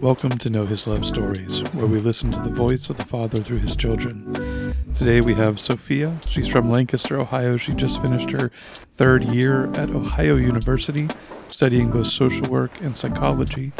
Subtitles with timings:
[0.00, 3.38] Welcome to Know His Love Stories, where we listen to the voice of the Father
[3.38, 4.74] through His children.
[4.94, 6.18] Today we have Sophia.
[6.26, 7.56] She's from Lancaster, Ohio.
[7.56, 8.50] She just finished her
[8.94, 11.08] third year at Ohio University,
[11.48, 13.72] studying both social work and psychology.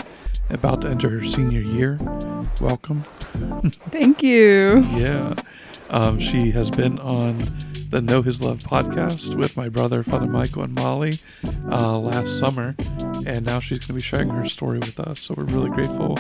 [0.49, 1.99] About to enter her senior year.
[2.61, 3.05] Welcome.
[3.91, 4.85] Thank you.
[4.97, 5.35] Yeah.
[5.91, 7.57] Um, she has been on
[7.91, 11.19] the Know His Love podcast with my brother, Father Michael, and Molly
[11.71, 12.75] uh, last summer.
[13.25, 15.21] And now she's going to be sharing her story with us.
[15.21, 16.19] So we're really grateful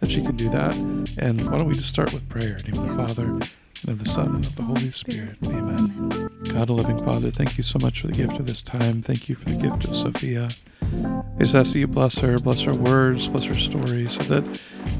[0.00, 0.74] that she can do that.
[0.74, 2.56] And why don't we just start with prayer?
[2.66, 5.36] In the name of the Father, and of the Son, and of the Holy Spirit.
[5.44, 6.30] Amen.
[6.44, 9.02] God, a loving Father, thank you so much for the gift of this time.
[9.02, 10.48] Thank you for the gift of Sophia.
[10.82, 14.44] I just ask that you bless her, bless her words, bless her story, so that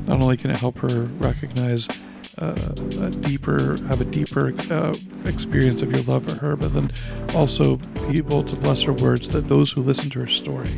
[0.07, 1.89] not only can it help her recognize
[2.39, 2.55] uh,
[3.01, 6.91] a deeper, have a deeper uh, experience of your love for her, but then
[7.35, 7.77] also
[8.09, 10.75] be able to bless her words that those who listen to her story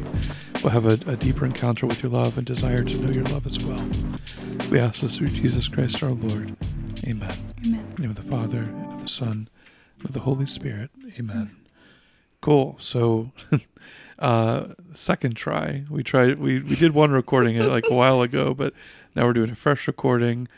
[0.62, 3.46] will have a, a deeper encounter with your love and desire to know your love
[3.46, 3.82] as well.
[4.70, 6.54] We ask this through Jesus Christ our Lord.
[7.06, 7.36] Amen.
[7.64, 7.80] Amen.
[7.80, 9.48] In the name of the Father, and of the Son,
[9.98, 10.90] and of the Holy Spirit.
[11.18, 11.56] Amen.
[12.40, 12.76] Cool.
[12.78, 13.32] So,
[14.18, 15.84] uh, second try.
[15.90, 16.38] We tried.
[16.38, 18.74] We we did one recording it like a while ago, but
[19.16, 20.48] now we're doing a fresh recording.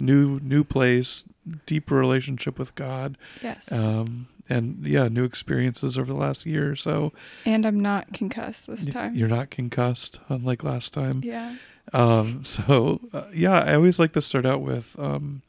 [0.00, 1.24] New new place,
[1.66, 3.18] deeper relationship with God.
[3.42, 3.70] Yes.
[3.72, 7.12] Um, and yeah, new experiences over the last year or so.
[7.46, 9.14] and I'm not concussed this time.
[9.14, 11.22] You're not concussed, unlike last time.
[11.24, 11.56] yeah.
[11.92, 15.42] Um, so uh, yeah, I always like to start out with um,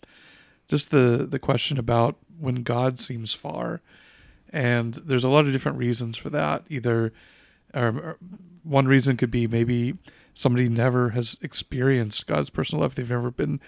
[0.68, 3.82] just the the question about when God seems far,
[4.52, 6.64] and there's a lot of different reasons for that.
[6.70, 7.14] Either
[7.74, 8.18] um, or
[8.64, 9.98] one reason could be maybe
[10.34, 13.60] somebody never has experienced God's personal love; they've never been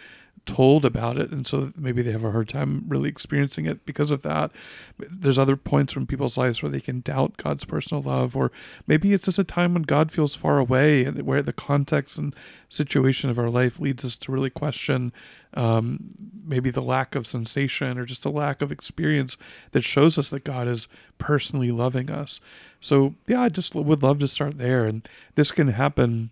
[0.46, 4.12] told about it, and so maybe they have a hard time really experiencing it because
[4.12, 4.52] of that.
[4.98, 8.52] There's other points from people's lives where they can doubt God's personal love, or
[8.86, 12.36] maybe it's just a time when God feels far away, and where the context and
[12.68, 15.14] situation of our life leads us to really question
[15.54, 16.10] um,
[16.46, 19.38] maybe the lack of sensation or just a lack of experience
[19.72, 20.88] that shows us that God is
[21.20, 22.42] personally loving us.
[22.82, 26.32] So yeah, I just would love to start there, and this can happen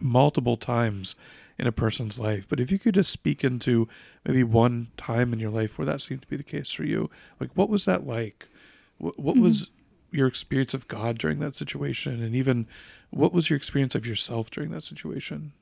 [0.00, 1.16] multiple times
[1.60, 2.48] in a person's life.
[2.48, 3.86] But if you could just speak into
[4.24, 7.10] maybe one time in your life where that seemed to be the case for you,
[7.38, 8.48] like what was that like?
[8.96, 9.68] What, what was
[10.10, 12.66] your experience of God during that situation, and even
[13.10, 15.52] what was your experience of yourself during that situation?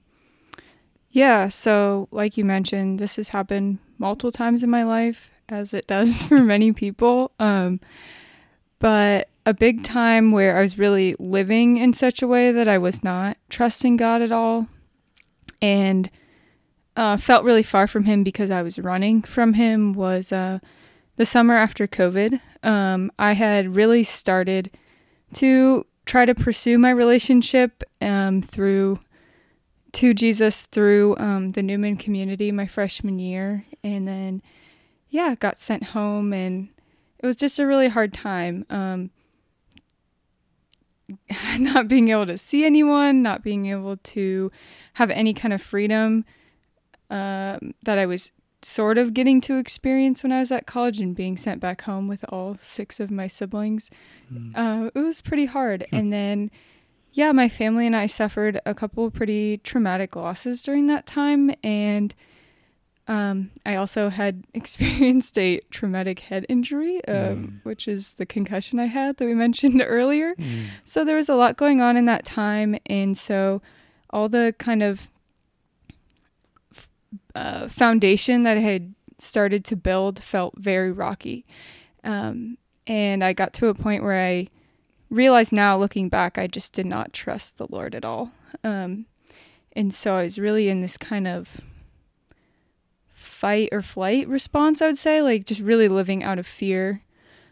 [1.11, 1.49] Yeah.
[1.49, 6.23] So, like you mentioned, this has happened multiple times in my life, as it does
[6.29, 7.33] for many people.
[7.41, 7.81] Um,
[8.79, 12.79] but a big time where I was really living in such a way that I
[12.79, 14.69] was not trusting God at all
[15.61, 16.11] and
[16.97, 20.59] uh, felt really far from Him because I was running from Him was uh,
[21.17, 22.41] the summer after COVID.
[22.63, 24.71] Um, I had really started
[25.35, 28.99] to try to pursue my relationship um, through
[29.93, 34.43] to Jesus through um, the Newman community my freshman year, and then
[35.09, 36.69] yeah, got sent home, and
[37.19, 38.67] it was just a really hard time.
[38.71, 39.11] Um,
[41.59, 44.51] not being able to see anyone, not being able to
[44.95, 46.25] have any kind of freedom
[47.11, 51.15] um, that I was sort of getting to experience when I was at college and
[51.15, 53.89] being sent back home with all six of my siblings.
[54.55, 55.87] Uh, it was pretty hard.
[55.93, 56.51] and then,
[57.13, 61.53] yeah, my family and I suffered a couple of pretty traumatic losses during that time.
[61.63, 62.15] And
[63.09, 67.65] um, I also had experienced a traumatic head injury, um, Mm.
[67.65, 70.35] which is the concussion I had that we mentioned earlier.
[70.37, 70.67] Mm.
[70.85, 73.63] So there was a lot going on in that time, and so
[74.11, 75.11] all the kind of
[76.75, 76.91] f-
[77.35, 81.45] uh, foundation that I had started to build felt very rocky.
[82.05, 84.49] Um, and I got to a point where I
[85.11, 88.33] realized now, looking back, I just did not trust the Lord at all.
[88.65, 89.07] Um,
[89.75, 91.61] and so I was really in this kind of
[93.39, 97.03] fight or flight response, I would say, like just really living out of fear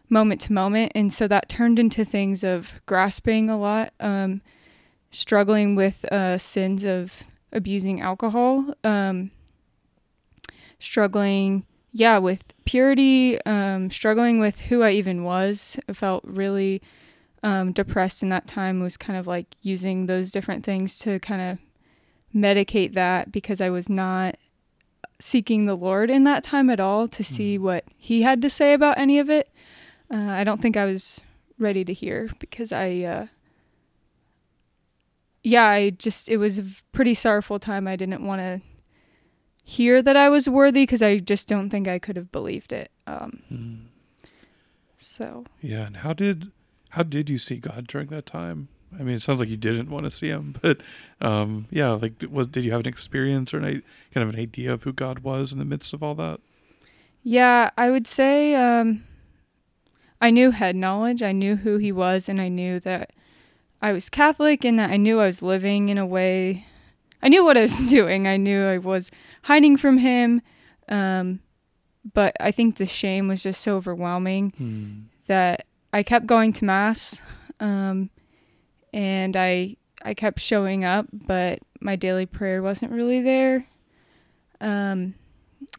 [0.08, 0.90] moment to moment.
[0.96, 4.42] And so that turned into things of grasping a lot, um,
[5.10, 7.22] struggling with uh, sins of
[7.52, 9.30] abusing alcohol, um,
[10.80, 15.78] struggling, yeah, with purity, um, struggling with who I even was.
[15.88, 16.82] I felt really
[17.44, 21.42] um, depressed in that time, was kind of like using those different things to kind
[21.42, 21.58] of
[22.34, 24.36] medicate that because I was not
[25.18, 28.72] seeking the Lord in that time at all to see what He had to say
[28.74, 29.50] about any of it.
[30.12, 31.20] Uh, I don't think I was
[31.58, 33.26] ready to hear because I, uh,
[35.42, 37.86] yeah, I just, it was a pretty sorrowful time.
[37.86, 38.60] I didn't want to
[39.64, 42.90] hear that I was worthy because I just don't think I could have believed it.
[43.06, 43.80] Um, Mm.
[44.96, 46.50] so, Yeah, and how did
[46.90, 48.68] how did you see God during that time?
[48.98, 50.82] I mean, it sounds like you didn't want to see him, but
[51.20, 54.72] um, yeah, like, what did you have an experience or an, kind of an idea
[54.72, 56.40] of who God was in the midst of all that?
[57.22, 59.02] Yeah, I would say um,
[60.20, 61.22] I knew head knowledge.
[61.22, 63.12] I knew who he was, and I knew that
[63.82, 66.64] I was Catholic, and that I knew I was living in a way.
[67.22, 68.26] I knew what I was doing.
[68.28, 69.10] I knew I was
[69.42, 70.40] hiding from him,
[70.88, 71.40] um,
[72.14, 74.92] but I think the shame was just so overwhelming Hmm.
[75.26, 77.20] that I kept going to mass,
[77.58, 78.10] um,
[78.96, 83.66] and I I kept showing up, but my daily prayer wasn't really there.
[84.60, 85.14] Um,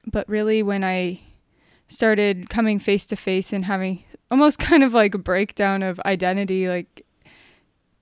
[0.06, 1.20] but really, when I
[1.88, 6.68] started coming face to face and having almost kind of like a breakdown of identity,
[6.68, 7.06] like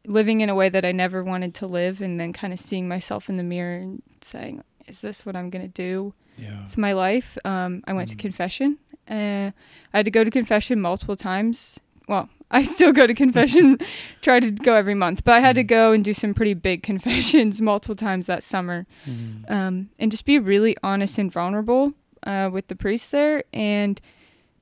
[0.07, 2.87] living in a way that I never wanted to live, and then kind of seeing
[2.87, 6.63] myself in the mirror and saying, "Is this what I'm gonna do?" Yeah.
[6.65, 7.37] with my life.
[7.45, 8.19] Um, I went to Mm.
[8.19, 8.77] confession.
[9.09, 9.51] Uh,
[9.93, 11.79] I had to go to confession multiple times.
[12.09, 13.77] Well, I still go to confession,
[14.21, 15.67] try to go every month, but I had to Mm.
[15.67, 19.43] go and do some pretty big confessions multiple times that summer, Hmm.
[19.49, 21.93] um, and just be really honest and vulnerable
[22.23, 23.43] uh, with the priest there.
[23.53, 23.99] And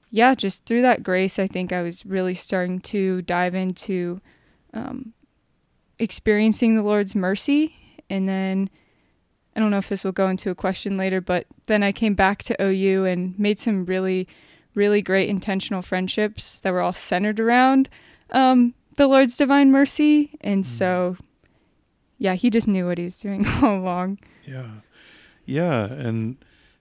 [0.10, 4.22] yeah, just through that grace, I think I was really starting to dive into
[4.74, 5.14] um,
[6.00, 7.76] experiencing the Lord's mercy,
[8.10, 8.70] and then
[9.56, 12.16] I don't know if this will go into a question later, but then I came
[12.16, 14.28] back to OU and made some really,
[14.76, 17.90] really great intentional friendships that were all centered around
[18.32, 20.32] um, the Lord's divine mercy.
[20.42, 20.68] And Mm.
[20.68, 21.18] so,
[22.18, 24.20] yeah, he just knew what he was doing all along.
[24.46, 24.68] Yeah.
[25.46, 25.86] Yeah.
[25.86, 26.38] And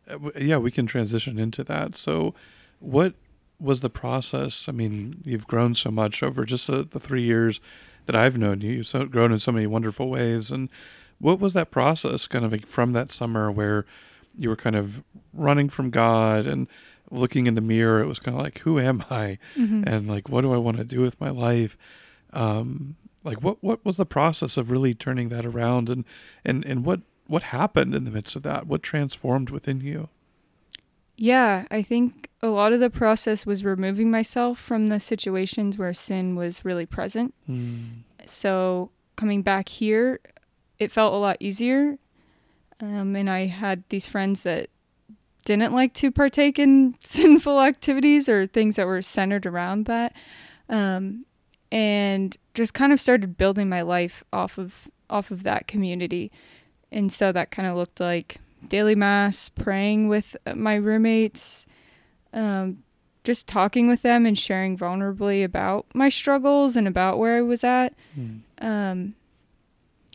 [0.09, 1.97] uh, w- yeah, we can transition into that.
[1.97, 2.35] So,
[2.81, 3.15] what
[3.61, 4.69] was the process?
[4.69, 7.61] I mean, you've grown so much over just the, the three years
[8.07, 8.73] that I've known you.
[8.73, 10.51] You've so, grown in so many wonderful ways.
[10.51, 10.69] And
[11.19, 13.85] what was that process kind of like from that summer where
[14.37, 16.67] you were kind of running from God and
[17.13, 18.01] looking in the mirror?
[18.01, 19.39] It was kind of like, who am I?
[19.57, 19.85] Mhm.
[19.87, 21.77] and like what do I want to do with my life?
[22.33, 26.05] Um, like what what was the process of really turning that around and
[26.45, 28.67] and and what what happened in the midst of that?
[28.67, 30.09] What transformed within you?
[31.17, 35.95] Yeah, I think a lot of the process was removing myself from the situations where
[35.95, 37.35] sin was really present.
[37.49, 40.19] Mm, So coming back here,
[40.79, 41.99] it felt a lot easier.
[42.81, 44.69] Um, and I had these friends that
[45.45, 50.15] didn't like to partake in sinful activities or things that were centered around that.
[50.69, 51.27] Um,
[51.71, 56.31] and just kind of started building my life off of off of that community.
[56.91, 58.37] And so that kind of looked like
[58.69, 61.67] daily mass, praying with uh, my roommates,
[62.33, 62.83] um,
[63.25, 67.63] just talking with them and sharing vulnerably about my struggles and about where I was
[67.63, 69.15] at mm, um,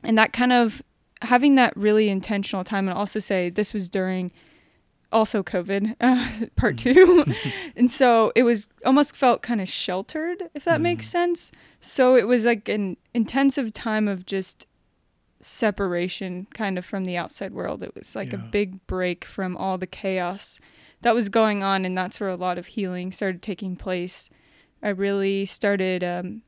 [0.04, 0.82] and that kind of
[1.22, 4.32] having that really intentional time and also say this was during
[5.12, 7.26] also covid uh, part two.
[7.76, 11.12] And so it was almost felt kind of sheltered if that makes Mm.
[11.12, 11.52] sense.
[11.80, 14.68] So it was like an intensive time of just
[15.40, 17.84] separation kind of from the outside world.
[17.84, 20.60] It was like a big break from all the chaos
[21.02, 24.30] that was going on and that's where a lot of healing started taking place.
[24.82, 26.42] I really started um,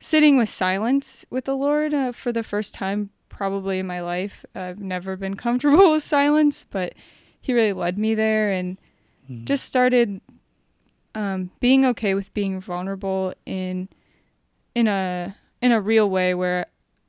[0.00, 4.44] sitting with silence with the Lord uh, for the first time probably in my life.
[4.54, 6.94] I've never been comfortable with silence, but
[7.42, 8.78] He really led me there and
[9.30, 10.20] mm, just started
[11.14, 13.88] um, being okay with being vulnerable in
[14.74, 16.32] in a in a real way.
[16.34, 16.66] Where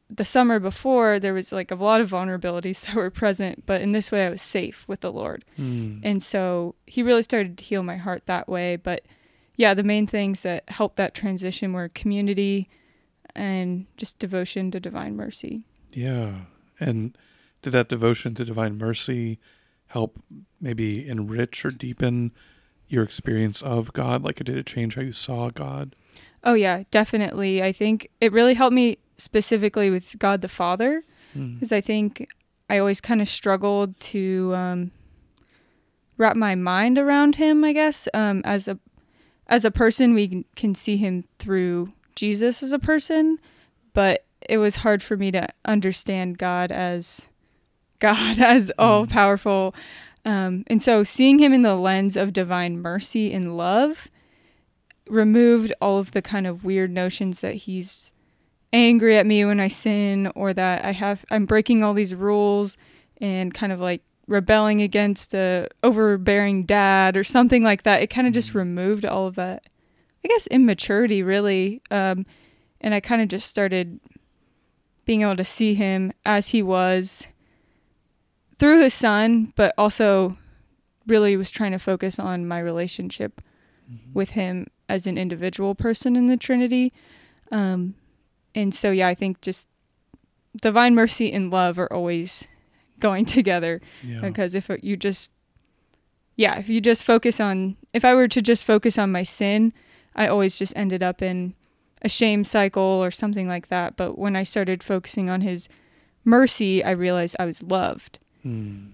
[0.09, 3.93] the summer before there was like a lot of vulnerabilities that were present, but in
[3.93, 5.45] this way I was safe with the Lord.
[5.57, 8.75] mm, And so he really started to heal my heart that way.
[8.75, 9.03] But
[9.55, 12.69] yeah, the main things that helped that transition were community
[13.35, 15.63] and just devotion to divine mercy.
[15.91, 16.41] yeah.
[16.79, 17.15] And
[17.61, 19.39] did that devotion to divine mercy
[19.93, 20.21] help
[20.61, 22.31] maybe enrich or deepen
[22.87, 24.23] your experience of God?
[24.23, 25.95] Like, did it change how you saw God?
[26.43, 27.63] Oh, yeah, definitely.
[27.63, 31.03] I think it really helped me specifically with God the Father
[31.35, 32.27] Mm, because I think
[32.69, 34.91] I always kind of struggled to um,
[36.17, 38.07] wrap my mind around him, I guess.
[38.13, 38.79] Um, as a
[39.47, 43.39] as a person, we can see him through Jesus as a person,
[43.93, 47.27] but it was hard for me to understand God as
[48.03, 49.73] God as all powerful.
[50.25, 54.11] Um, and so seeing him in the lens of divine mercy and love
[55.07, 58.11] removed all of the kind of weird notions that he's
[58.73, 62.77] angry at me when I sin or that I have I'm breaking all these rules
[63.21, 68.01] and kind of like rebelling against a overbearing dad or something like that.
[68.01, 69.67] It kind of just removed all of that
[70.25, 71.81] I guess immaturity really.
[71.89, 72.25] Um,
[72.81, 73.99] and I kind of just started
[75.05, 77.27] being able to see him as he was
[78.59, 80.37] through his son, but also
[81.07, 83.41] really was trying to focus on my relationship
[84.13, 86.91] with him as an individual person in the Trinity.
[87.51, 87.95] Um,
[88.55, 89.67] and so yeah, I think just
[90.61, 92.47] divine mercy and love are always
[92.99, 94.21] going together Yeah.
[94.21, 95.29] because if you just
[96.35, 99.73] yeah, if you just focus on if I were to just focus on my sin,
[100.15, 101.53] I always just ended up in
[102.01, 103.95] a shame cycle or something like that.
[103.97, 105.67] But when I started focusing on his
[106.25, 108.19] mercy, I realized I was loved.
[108.43, 108.87] Hmm.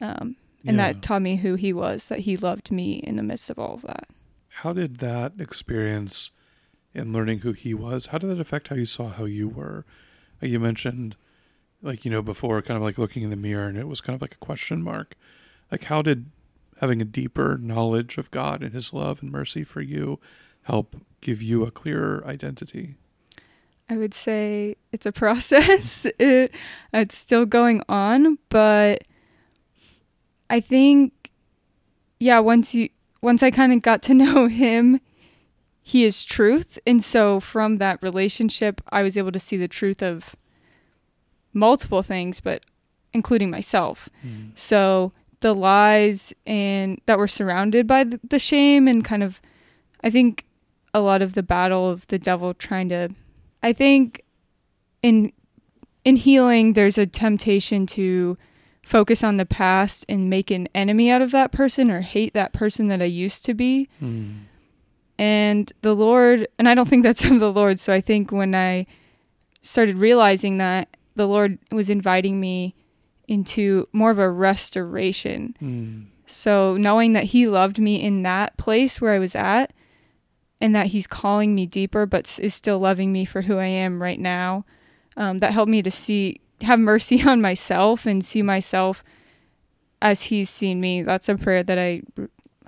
[0.00, 0.36] Um,
[0.66, 0.92] and Yeah.
[0.92, 3.74] that taught me who he was, that he loved me in the midst of all
[3.74, 4.08] of that.
[4.48, 6.30] How did that experience
[6.94, 9.84] in learning who he was, how did that affect how you saw how you were?
[10.40, 11.16] You mentioned,
[11.82, 14.14] like, you know, before kind of like looking in the mirror and it was kind
[14.14, 15.14] of like a question mark.
[15.70, 16.30] Like, how did
[16.80, 20.18] having a deeper knowledge of God and his love and mercy for you
[20.62, 22.96] help give you a clearer identity?
[23.88, 26.06] I would say it's a process.
[26.18, 26.54] it,
[26.92, 29.04] it's still going on, but
[30.50, 31.30] I think
[32.18, 32.88] yeah, once you
[33.22, 35.00] once I kind of got to know him,
[35.82, 40.02] he is truth, and so from that relationship, I was able to see the truth
[40.02, 40.34] of
[41.52, 42.64] multiple things, but
[43.12, 44.08] including myself.
[44.22, 44.50] Hmm.
[44.54, 49.40] So the lies and that were surrounded by the, the shame and kind of
[50.02, 50.44] I think
[50.94, 53.10] a lot of the battle of the devil trying to
[53.66, 54.22] I think
[55.02, 55.32] in
[56.04, 58.36] in healing there's a temptation to
[58.84, 62.52] focus on the past and make an enemy out of that person or hate that
[62.52, 63.88] person that I used to be.
[63.98, 64.34] Hmm.
[65.18, 67.80] And the Lord, and I don't think that's of the Lord.
[67.80, 68.86] So I think when I
[69.62, 72.76] started realizing that, the Lord was inviting me
[73.26, 75.56] into more of a restoration.
[75.58, 76.02] Hmm.
[76.26, 79.72] So knowing that He loved me in that place where I was at,
[80.60, 84.02] and that He's calling me deeper, but is still loving me for who I am
[84.02, 84.64] right now,
[85.16, 89.02] um, that helped me to see, have mercy on myself and see myself
[90.02, 91.02] as He's seen me.
[91.02, 92.02] That's a prayer that I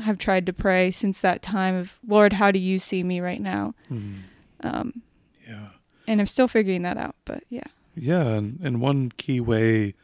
[0.00, 3.40] have tried to pray since that time of Lord, how do you see me right
[3.40, 3.75] now?
[3.88, 4.14] Hmm.
[4.61, 5.02] Um,
[5.49, 5.68] Yeah.
[6.07, 7.64] and I'm still figuring that out, but yeah.
[7.97, 9.95] Yeah, and, and one key way,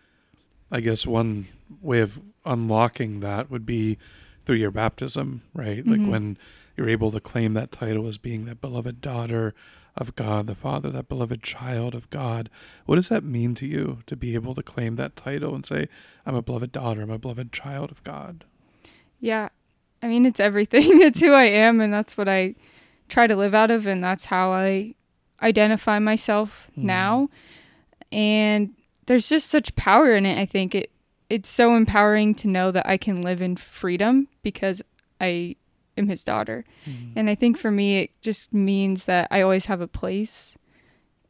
[0.70, 1.46] I guess one
[1.80, 3.98] way of unlocking that would be
[4.44, 5.86] through your baptism, right?
[5.86, 6.08] Like Mhm.
[6.10, 6.38] when
[6.76, 9.54] you're able to claim that title as being that beloved daughter
[9.96, 12.50] of God the Father, that beloved child of God.
[12.86, 15.88] What does that mean to you to be able to claim that title and say,
[16.26, 18.44] I'm a beloved daughter, I'm a beloved child of God?
[19.20, 19.50] Yeah.
[20.02, 20.82] I mean, it's everything.
[21.00, 22.56] it's who I am, and that's what I
[23.08, 24.94] try to live out of, and that's how I
[25.42, 26.82] identify myself Mhm.
[26.84, 27.28] now.
[28.10, 28.74] And
[29.06, 30.38] there's just such power in it.
[30.38, 30.90] I think it
[31.30, 34.82] it's so empowering to know that I can live in freedom because
[35.20, 35.56] I
[35.96, 36.64] am his daughter.
[36.84, 37.12] Hmm.
[37.16, 40.56] And I think for me, it just means that I always have a place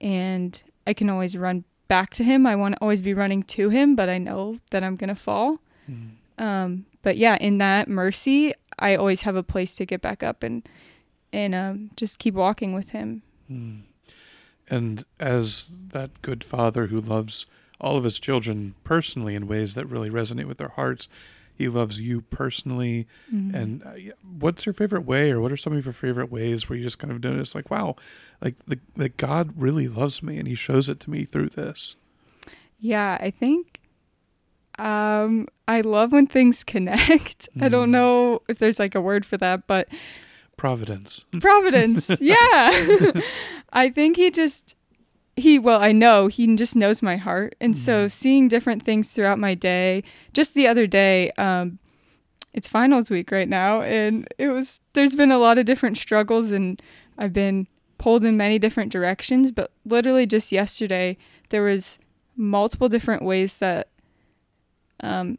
[0.01, 2.47] and I can always run back to him.
[2.47, 5.15] I want to always be running to him, but I know that I'm going to
[5.15, 5.59] fall.
[5.87, 6.43] Hmm.
[6.43, 10.43] Um, but yeah, in that mercy, I always have a place to get back up
[10.43, 10.67] and
[11.33, 13.23] and um, just keep walking with him.
[13.49, 13.81] Hmm.
[14.71, 17.47] And as that good father who loves
[17.81, 21.09] all of his children personally in ways that really resonate with their hearts,
[21.57, 23.07] he loves you personally.
[23.33, 23.55] Mhm.
[23.55, 23.93] And uh,
[24.39, 26.99] what's your favorite way, or what are some of your favorite ways where you just
[26.99, 27.97] kind of notice, like, wow,
[28.43, 31.97] like the, that God really loves me, and He shows it to me through this.
[32.79, 33.81] yeah, I think
[34.79, 37.49] um, I love when things connect.
[37.61, 37.71] I Mm.
[37.71, 39.89] don't know if there's like a word for that, but
[40.57, 41.25] Providence.
[41.41, 42.11] Providence.
[42.21, 43.13] yeah.
[43.73, 44.77] I think he just
[45.37, 47.55] he well, I know he just knows my heart.
[47.61, 48.11] And so Mhm.
[48.11, 51.79] seeing different things throughout my day, just the other day, um
[52.53, 56.53] it's finals week right now and it was there's been a lot of different struggles
[56.53, 56.81] and
[57.19, 57.67] I've been
[57.99, 61.17] pulled in many different directions, but literally just yesterday
[61.49, 61.99] there was
[62.37, 63.89] multiple different ways that
[65.01, 65.39] um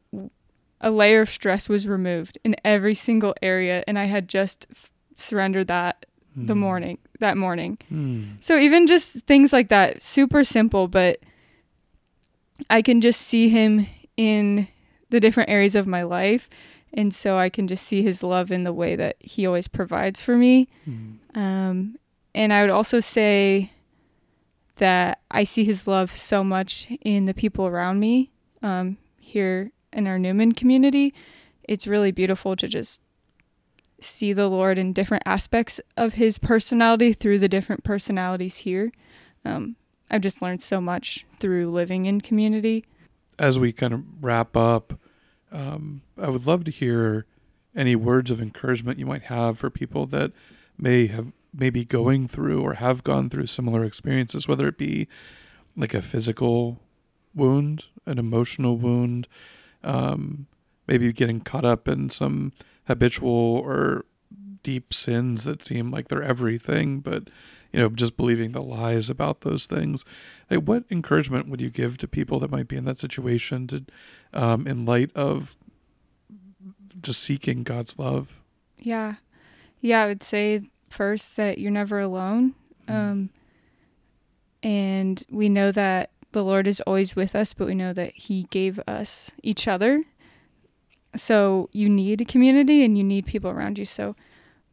[0.81, 4.91] a layer of stress was removed in every single area and I had just f-
[5.15, 6.59] surrendered that the Hmm.
[6.59, 7.77] morning that morning.
[7.89, 8.23] Hmm.
[8.41, 11.19] So even just things like that, super simple, but
[12.69, 13.85] I can just see him
[14.17, 14.67] in
[15.09, 16.49] the different areas of my life.
[16.93, 20.21] And so I can just see his love in the way that he always provides
[20.21, 20.67] for me.
[20.85, 21.11] Hmm.
[21.35, 21.97] Um,
[22.33, 23.71] and I would also say
[24.77, 28.31] that I see his love so much in the people around me
[28.61, 31.13] um, here in our Newman community.
[31.63, 33.01] It's really beautiful to just
[34.05, 38.91] see the Lord in different aspects of his personality through the different personalities here.
[39.43, 39.75] Um,
[40.09, 42.85] I've just learned so much through living in community.
[43.37, 44.99] As we kind of wrap up,
[45.51, 47.25] um, I would love to hear
[47.75, 50.31] any words of encouragement you might have for people that
[50.77, 55.07] may have maybe going through or have gone through similar experiences, whether it be
[55.75, 56.79] like a physical
[57.33, 59.27] wound, an emotional wound,
[59.83, 60.47] um,
[60.87, 62.51] maybe getting caught up in some
[62.87, 63.31] habitual
[63.63, 64.05] or
[64.63, 67.29] deep sins that seem like they're everything, but
[67.71, 70.05] you know, just believing the lies about those things.
[70.49, 73.85] Like, what encouragement would you give to people that might be in that situation to,
[74.33, 75.57] um, in light of
[77.01, 78.39] just seeking God's love?
[78.79, 79.15] Yeah.
[79.81, 82.55] Yeah, I would say first that you're never alone.
[82.87, 82.93] Mm.
[82.93, 83.29] Um,
[84.63, 88.43] and we know that the Lord is always with us, but we know that He
[88.51, 90.03] gave us each other.
[91.15, 93.85] So you need a community and you need people around you.
[93.85, 94.15] So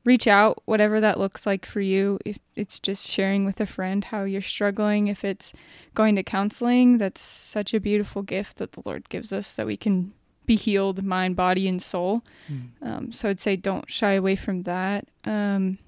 [0.04, 2.18] reach out, whatever that looks like for you.
[2.25, 5.52] If it's just sharing with a friend how you're struggling, if it's
[5.94, 9.76] going to counseling, that's such a beautiful gift that the Lord gives us that we
[9.76, 10.12] can
[10.44, 12.22] be healed mind, body, and soul.
[12.50, 12.68] Mm.
[12.82, 15.06] Um, so I'd say don't shy away from that.
[15.25, 15.78] Um,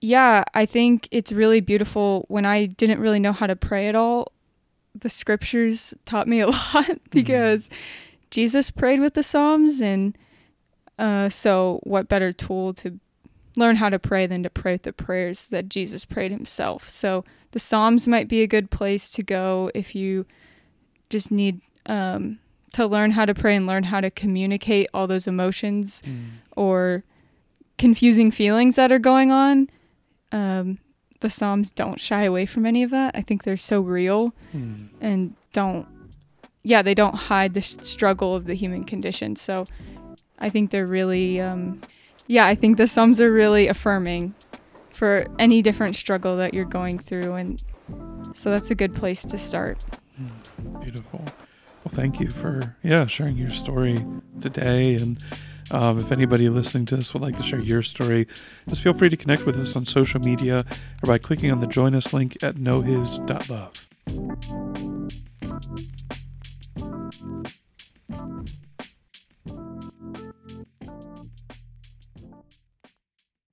[0.00, 2.26] yeah, I think it's really beautiful.
[2.28, 4.32] When I didn't really know how to pray at all,
[4.94, 7.68] the scriptures taught me a lot because
[8.36, 10.14] Jesus prayed with the Psalms, and
[10.98, 13.00] uh, so what better tool to
[13.56, 16.86] learn how to pray than to pray with the prayers that Jesus prayed himself?
[16.86, 20.26] So the Psalms might be a good place to go if you
[21.08, 22.38] just need um,
[22.74, 26.26] to learn how to pray and learn how to communicate all those emotions Mm.
[26.56, 27.04] or
[27.78, 29.70] confusing feelings that are going on.
[30.32, 30.78] Um,
[31.20, 33.16] the Psalms don't shy away from any of that.
[33.16, 34.88] I think they're so real Mm.
[35.00, 35.86] and don't,
[36.66, 39.36] yeah, they don't hide the struggle of the human condition.
[39.36, 39.66] So
[40.40, 41.80] I think they're really, um,
[42.26, 44.34] yeah, I think the Psalms are really affirming
[44.90, 47.34] for any different struggle that you're going through.
[47.34, 47.62] And
[48.32, 49.84] so that's a good place to start.
[50.80, 51.24] Beautiful.
[51.84, 54.04] Well, thank you for yeah sharing your story
[54.40, 54.96] today.
[54.96, 55.22] And
[55.70, 58.26] um, if anybody listening to this would like to share your story,
[58.68, 60.64] just feel free to connect with us on social media
[61.04, 63.86] or by clicking on the join us link at knowhis.love.
[67.12, 67.46] Thank
[70.50, 70.66] you.